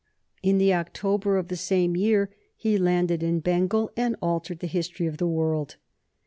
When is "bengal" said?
3.39-3.91